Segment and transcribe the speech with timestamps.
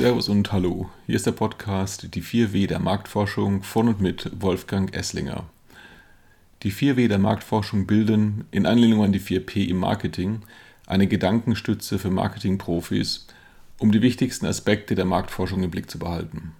[0.00, 0.88] Servus und Hallo.
[1.06, 5.44] Hier ist der Podcast Die 4W der Marktforschung von und mit Wolfgang Esslinger.
[6.62, 10.40] Die 4W der Marktforschung bilden, in Anlehnung an die 4P im Marketing,
[10.86, 13.26] eine Gedankenstütze für Marketingprofis,
[13.76, 16.52] um die wichtigsten Aspekte der Marktforschung im Blick zu behalten.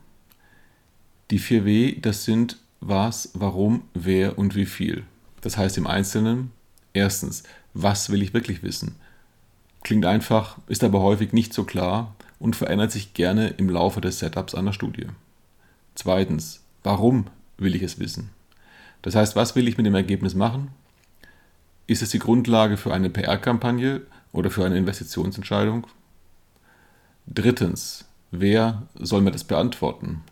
[1.30, 5.04] Die 4W, das sind was, warum, wer und wie viel.
[5.40, 6.50] Das heißt im Einzelnen,
[6.92, 8.96] erstens, was will ich wirklich wissen?
[9.82, 14.18] Klingt einfach, ist aber häufig nicht so klar und verändert sich gerne im Laufe des
[14.18, 15.06] Setups einer Studie.
[15.94, 17.26] Zweitens, warum
[17.58, 18.30] will ich es wissen?
[19.02, 20.72] Das heißt, was will ich mit dem Ergebnis machen?
[21.86, 25.86] Ist es die Grundlage für eine PR-Kampagne oder für eine Investitionsentscheidung?
[27.26, 30.22] Drittens, wer soll mir das beantworten?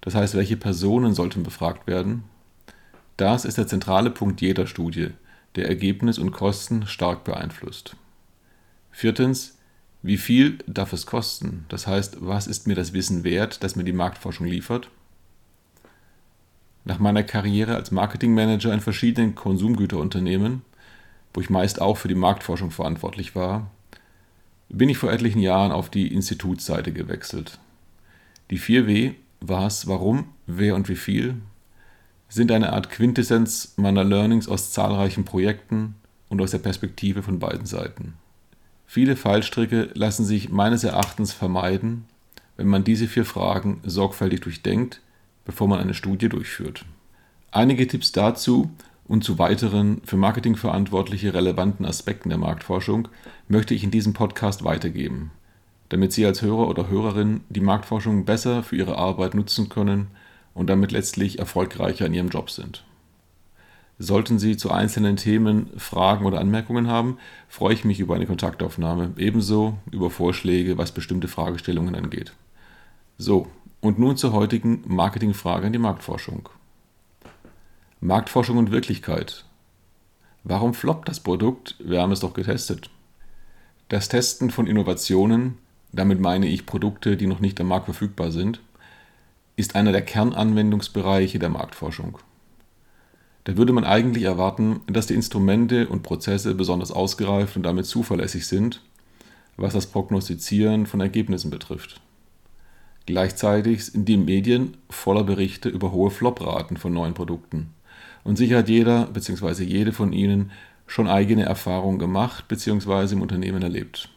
[0.00, 2.24] Das heißt, welche Personen sollten befragt werden?
[3.16, 5.10] Das ist der zentrale Punkt jeder Studie,
[5.56, 7.96] der Ergebnis und Kosten stark beeinflusst.
[8.90, 9.58] Viertens,
[10.02, 11.64] wie viel darf es kosten?
[11.68, 14.90] Das heißt, was ist mir das Wissen wert, das mir die Marktforschung liefert?
[16.84, 20.62] Nach meiner Karriere als Marketingmanager in verschiedenen Konsumgüterunternehmen,
[21.32, 23.70] wo ich meist auch für die Marktforschung verantwortlich war,
[24.68, 27.58] bin ich vor etlichen Jahren auf die Institutsseite gewechselt.
[28.50, 31.36] Die 4W, was, warum, wer und wie viel,
[32.28, 35.94] sind eine Art Quintessenz meiner Learnings aus zahlreichen Projekten
[36.28, 38.14] und aus der Perspektive von beiden Seiten.
[38.94, 42.04] Viele Fallstricke lassen sich meines Erachtens vermeiden,
[42.58, 45.00] wenn man diese vier Fragen sorgfältig durchdenkt,
[45.46, 46.84] bevor man eine Studie durchführt.
[47.52, 48.70] Einige Tipps dazu
[49.08, 53.08] und zu weiteren für Marketing verantwortliche relevanten Aspekten der Marktforschung
[53.48, 55.30] möchte ich in diesem Podcast weitergeben,
[55.88, 60.08] damit Sie als Hörer oder Hörerin die Marktforschung besser für Ihre Arbeit nutzen können
[60.52, 62.84] und damit letztlich erfolgreicher in Ihrem Job sind.
[64.02, 67.18] Sollten Sie zu einzelnen Themen Fragen oder Anmerkungen haben,
[67.48, 72.32] freue ich mich über eine Kontaktaufnahme, ebenso über Vorschläge, was bestimmte Fragestellungen angeht.
[73.16, 73.46] So,
[73.80, 76.48] und nun zur heutigen Marketingfrage an die Marktforschung.
[78.00, 79.44] Marktforschung und Wirklichkeit.
[80.42, 81.76] Warum floppt das Produkt?
[81.78, 82.90] Wir haben es doch getestet.
[83.88, 85.58] Das Testen von Innovationen,
[85.92, 88.58] damit meine ich Produkte, die noch nicht am Markt verfügbar sind,
[89.54, 92.18] ist einer der Kernanwendungsbereiche der Marktforschung.
[93.44, 98.46] Da würde man eigentlich erwarten, dass die Instrumente und Prozesse besonders ausgereift und damit zuverlässig
[98.46, 98.80] sind,
[99.56, 102.00] was das Prognostizieren von Ergebnissen betrifft.
[103.06, 107.74] Gleichzeitig sind die Medien voller Berichte über hohe Flopraten von neuen Produkten.
[108.22, 109.64] Und sicher hat jeder bzw.
[109.64, 110.52] jede von ihnen
[110.86, 113.14] schon eigene Erfahrungen gemacht bzw.
[113.14, 114.08] im Unternehmen erlebt.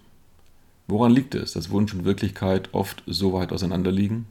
[0.88, 4.28] Woran liegt es, dass Wunsch und Wirklichkeit oft so weit auseinanderliegen?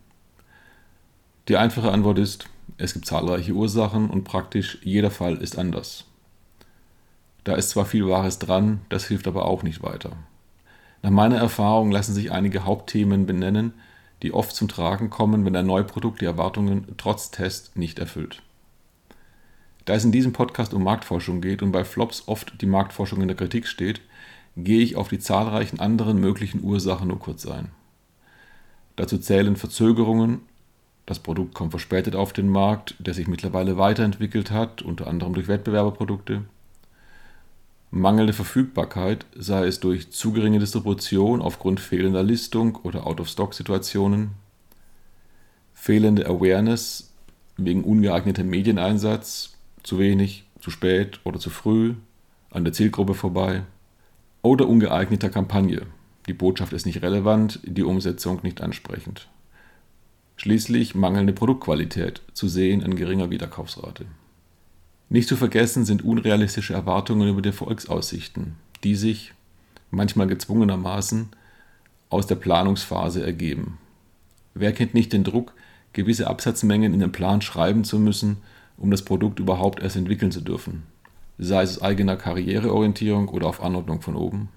[1.48, 6.04] Die einfache Antwort ist, es gibt zahlreiche Ursachen und praktisch jeder Fall ist anders.
[7.44, 10.12] Da ist zwar viel Wahres dran, das hilft aber auch nicht weiter.
[11.02, 13.74] Nach meiner Erfahrung lassen sich einige Hauptthemen benennen,
[14.22, 18.42] die oft zum Tragen kommen, wenn ein Neuprodukt die Erwartungen trotz Test nicht erfüllt.
[19.84, 23.28] Da es in diesem Podcast um Marktforschung geht und bei Flops oft die Marktforschung in
[23.28, 24.00] der Kritik steht,
[24.56, 27.68] gehe ich auf die zahlreichen anderen möglichen Ursachen nur kurz ein.
[28.96, 30.40] Dazu zählen Verzögerungen,
[31.06, 35.48] das Produkt kommt verspätet auf den Markt, der sich mittlerweile weiterentwickelt hat, unter anderem durch
[35.48, 36.42] Wettbewerberprodukte.
[37.90, 44.30] Mangelnde Verfügbarkeit, sei es durch zu geringe Distribution aufgrund fehlender Listung oder Out-of-Stock-Situationen.
[45.74, 47.12] Fehlende Awareness
[47.56, 51.94] wegen ungeeigneter Medieneinsatz, zu wenig, zu spät oder zu früh,
[52.50, 53.62] an der Zielgruppe vorbei.
[54.42, 55.82] Oder ungeeigneter Kampagne.
[56.26, 59.28] Die Botschaft ist nicht relevant, die Umsetzung nicht ansprechend.
[60.36, 64.06] Schließlich mangelnde Produktqualität, zu sehen an geringer Wiederkaufsrate.
[65.08, 69.32] Nicht zu vergessen sind unrealistische Erwartungen über die Erfolgsaussichten, die sich,
[69.90, 71.28] manchmal gezwungenermaßen,
[72.10, 73.78] aus der Planungsphase ergeben.
[74.54, 75.52] Wer kennt nicht den Druck,
[75.92, 78.38] gewisse Absatzmengen in den Plan schreiben zu müssen,
[78.76, 80.82] um das Produkt überhaupt erst entwickeln zu dürfen,
[81.38, 84.48] sei es aus eigener Karriereorientierung oder auf Anordnung von oben?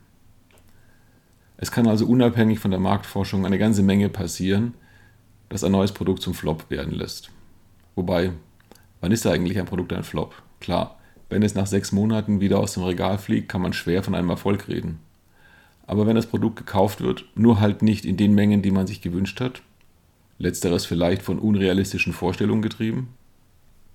[1.57, 4.73] Es kann also unabhängig von der Marktforschung eine ganze Menge passieren,
[5.49, 7.29] das ein neues Produkt zum Flop werden lässt.
[7.95, 8.31] Wobei,
[9.01, 10.35] wann ist eigentlich ein Produkt ein Flop?
[10.59, 10.97] Klar,
[11.29, 14.29] wenn es nach sechs Monaten wieder aus dem Regal fliegt, kann man schwer von einem
[14.29, 14.99] Erfolg reden.
[15.85, 19.01] Aber wenn das Produkt gekauft wird, nur halt nicht in den Mengen, die man sich
[19.01, 19.61] gewünscht hat,
[20.38, 23.13] letzteres vielleicht von unrealistischen Vorstellungen getrieben,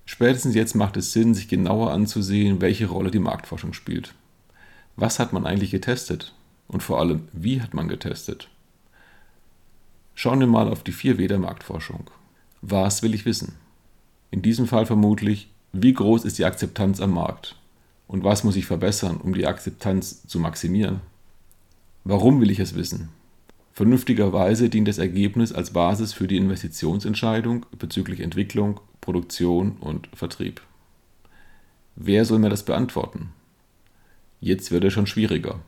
[0.05, 4.13] spätestens jetzt macht es Sinn, sich genauer anzusehen, welche Rolle die Marktforschung spielt.
[4.95, 6.33] Was hat man eigentlich getestet?
[6.67, 8.49] Und vor allem, wie hat man getestet?
[10.15, 12.09] Schauen wir mal auf die 4W der Marktforschung.
[12.61, 13.55] Was will ich wissen?
[14.31, 17.55] In diesem Fall vermutlich, wie groß ist die Akzeptanz am Markt?
[18.07, 21.01] Und was muss ich verbessern, um die Akzeptanz zu maximieren?
[22.03, 23.09] Warum will ich es wissen?
[23.73, 30.61] Vernünftigerweise dient das Ergebnis als Basis für die Investitionsentscheidung bezüglich Entwicklung, Produktion und Vertrieb.
[31.95, 33.29] Wer soll mir das beantworten?
[34.39, 35.59] Jetzt wird es schon schwieriger.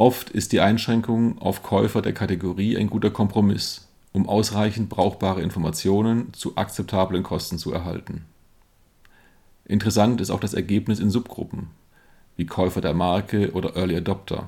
[0.00, 6.32] Oft ist die Einschränkung auf Käufer der Kategorie ein guter Kompromiss, um ausreichend brauchbare Informationen
[6.32, 8.24] zu akzeptablen Kosten zu erhalten.
[9.66, 11.66] Interessant ist auch das Ergebnis in Subgruppen,
[12.38, 14.46] wie Käufer der Marke oder Early Adopter.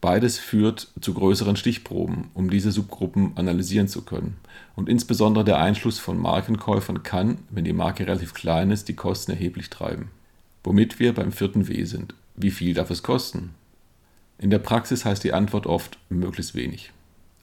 [0.00, 4.36] Beides führt zu größeren Stichproben, um diese Subgruppen analysieren zu können.
[4.76, 9.32] Und insbesondere der Einschluss von Markenkäufern kann, wenn die Marke relativ klein ist, die Kosten
[9.32, 10.12] erheblich treiben.
[10.62, 12.14] Womit wir beim vierten W sind.
[12.36, 13.50] Wie viel darf es kosten?
[14.38, 16.92] In der Praxis heißt die Antwort oft möglichst wenig.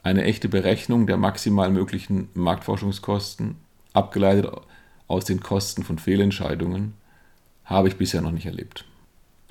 [0.03, 3.55] Eine echte Berechnung der maximal möglichen Marktforschungskosten,
[3.93, 4.49] abgeleitet
[5.07, 6.93] aus den Kosten von Fehlentscheidungen,
[7.65, 8.85] habe ich bisher noch nicht erlebt.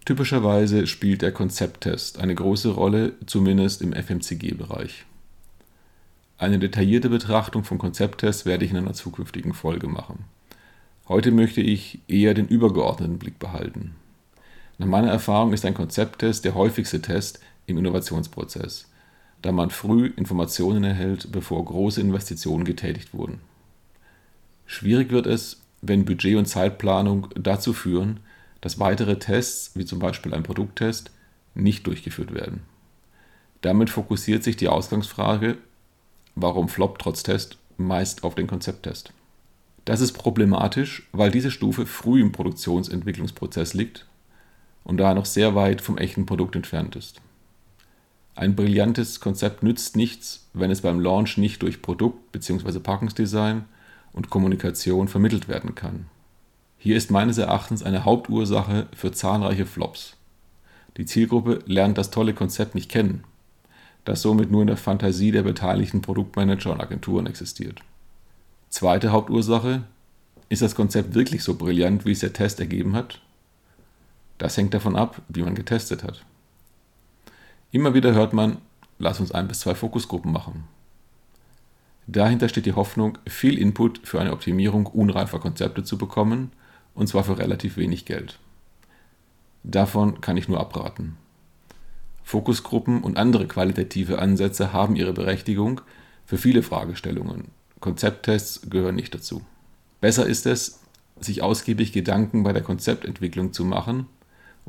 [0.04, 5.04] Typischerweise spielt der Konzepttest eine große Rolle, zumindest im FMCG-Bereich.
[6.38, 10.24] Eine detaillierte Betrachtung von Konzepttests werde ich in einer zukünftigen Folge machen.
[11.06, 13.94] Heute möchte ich eher den übergeordneten Blick behalten.
[14.80, 18.90] Nach meiner Erfahrung ist ein Konzepttest der häufigste Test im Innovationsprozess,
[19.42, 23.40] da man früh Informationen erhält, bevor große Investitionen getätigt wurden.
[24.64, 28.20] Schwierig wird es, wenn Budget und Zeitplanung dazu führen,
[28.62, 31.10] dass weitere Tests, wie zum Beispiel ein Produkttest,
[31.54, 32.62] nicht durchgeführt werden.
[33.60, 35.58] Damit fokussiert sich die Ausgangsfrage,
[36.36, 39.12] warum floppt trotz Test, meist auf den Konzepttest.
[39.84, 44.06] Das ist problematisch, weil diese Stufe früh im Produktionsentwicklungsprozess liegt
[44.84, 47.20] und daher noch sehr weit vom echten Produkt entfernt ist.
[48.34, 52.78] Ein brillantes Konzept nützt nichts, wenn es beim Launch nicht durch Produkt- bzw.
[52.78, 53.64] Packungsdesign
[54.12, 56.06] und Kommunikation vermittelt werden kann.
[56.78, 60.16] Hier ist meines Erachtens eine Hauptursache für zahlreiche Flops.
[60.96, 63.24] Die Zielgruppe lernt das tolle Konzept nicht kennen,
[64.04, 67.80] das somit nur in der Fantasie der beteiligten Produktmanager und Agenturen existiert.
[68.70, 69.82] Zweite Hauptursache,
[70.48, 73.20] ist das Konzept wirklich so brillant, wie es der Test ergeben hat?
[74.40, 76.24] Das hängt davon ab, wie man getestet hat.
[77.72, 78.56] Immer wieder hört man,
[78.98, 80.64] lass uns ein bis zwei Fokusgruppen machen.
[82.06, 86.52] Dahinter steht die Hoffnung, viel Input für eine Optimierung unreifer Konzepte zu bekommen,
[86.94, 88.38] und zwar für relativ wenig Geld.
[89.62, 91.18] Davon kann ich nur abraten.
[92.24, 95.82] Fokusgruppen und andere qualitative Ansätze haben ihre Berechtigung
[96.24, 97.48] für viele Fragestellungen.
[97.78, 99.42] Konzepttests gehören nicht dazu.
[100.00, 100.80] Besser ist es,
[101.20, 104.06] sich ausgiebig Gedanken bei der Konzeptentwicklung zu machen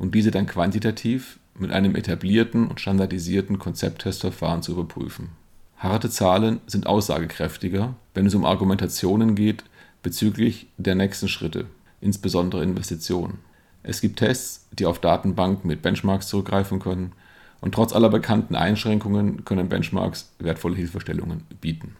[0.02, 5.28] und diese dann quantitativ mit einem etablierten und standardisierten Konzepttestverfahren zu überprüfen.
[5.76, 9.62] Harte Zahlen sind aussagekräftiger, wenn es um Argumentationen geht
[10.02, 11.66] bezüglich der nächsten Schritte,
[12.00, 13.38] insbesondere Investitionen.
[13.84, 17.12] Es gibt Tests, die auf Datenbanken mit Benchmarks zurückgreifen können
[17.60, 21.94] und trotz aller bekannten Einschränkungen können Benchmarks wertvolle Hilfestellungen bieten.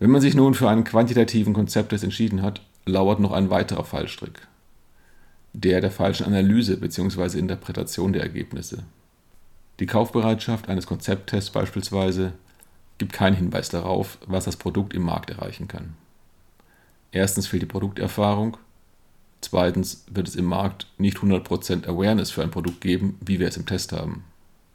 [0.00, 4.48] Wenn man sich nun für einen quantitativen Konzepttest entschieden hat, lauert noch ein weiterer Fallstrick.
[5.52, 7.38] Der der falschen Analyse bzw.
[7.38, 8.84] Interpretation der Ergebnisse.
[9.80, 12.32] Die Kaufbereitschaft eines Konzepttests beispielsweise
[12.98, 15.94] gibt keinen Hinweis darauf, was das Produkt im Markt erreichen kann.
[17.12, 18.58] Erstens fehlt die Produkterfahrung.
[19.40, 23.56] Zweitens wird es im Markt nicht 100% Awareness für ein Produkt geben, wie wir es
[23.56, 24.24] im Test haben.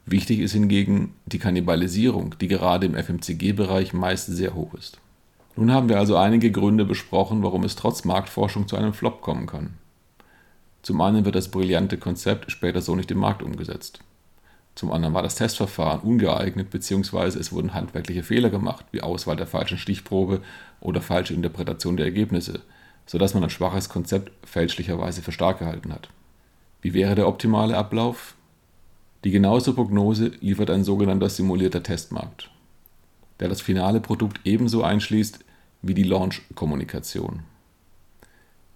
[0.06, 4.98] Wichtig ist hingegen die Kannibalisierung, die gerade im FMCG-Bereich meist sehr hoch ist.
[5.56, 9.46] Nun haben wir also einige Gründe besprochen, warum es trotz Marktforschung zu einem Flop kommen
[9.46, 9.74] kann.
[10.86, 13.98] Zum einen wird das brillante Konzept später so nicht im Markt umgesetzt.
[14.76, 17.40] Zum anderen war das Testverfahren ungeeignet bzw.
[17.40, 20.42] es wurden handwerkliche Fehler gemacht, wie Auswahl der falschen Stichprobe
[20.80, 22.60] oder falsche Interpretation der Ergebnisse,
[23.04, 26.08] sodass man ein schwaches Konzept fälschlicherweise für stark gehalten hat.
[26.82, 28.36] Wie wäre der optimale Ablauf?
[29.24, 32.48] Die genaueste Prognose liefert ein sogenannter simulierter Testmarkt,
[33.40, 35.40] der das finale Produkt ebenso einschließt
[35.82, 37.42] wie die Launch-Kommunikation.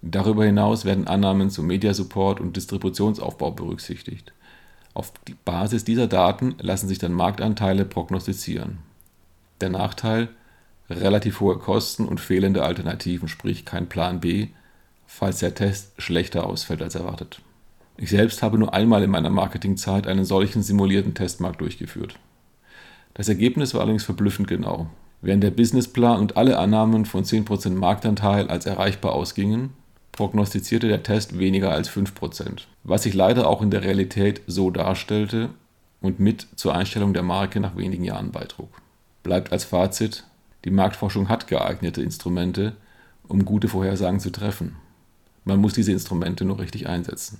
[0.01, 4.33] Darüber hinaus werden Annahmen zum Mediasupport und Distributionsaufbau berücksichtigt
[4.93, 8.79] auf die Basis dieser Daten lassen sich dann Marktanteile prognostizieren.
[9.61, 10.29] Der Nachteil:
[10.89, 14.47] relativ hohe Kosten und fehlende Alternativen, sprich kein Plan B,
[15.07, 17.41] falls der Test schlechter ausfällt als erwartet.
[17.97, 22.15] Ich selbst habe nur einmal in meiner Marketingzeit einen solchen simulierten Testmarkt durchgeführt.
[23.13, 24.89] Das Ergebnis war allerdings verblüffend genau.
[25.21, 29.71] Während der Businessplan und alle Annahmen von 10% Marktanteil als erreichbar ausgingen
[30.11, 35.49] prognostizierte der Test weniger als 5%, was sich leider auch in der Realität so darstellte
[36.01, 38.69] und mit zur Einstellung der Marke nach wenigen Jahren beitrug.
[39.23, 40.25] Bleibt als Fazit,
[40.65, 42.73] die Marktforschung hat geeignete Instrumente,
[43.27, 44.75] um gute Vorhersagen zu treffen.
[45.43, 47.39] Man muss diese Instrumente nur richtig einsetzen.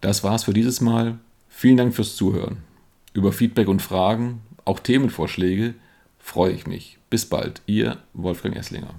[0.00, 1.18] Das war's für dieses Mal.
[1.48, 2.58] Vielen Dank fürs Zuhören.
[3.12, 5.74] Über Feedback und Fragen, auch Themenvorschläge,
[6.18, 6.98] freue ich mich.
[7.10, 8.94] Bis bald, Ihr Wolfgang Esslinger.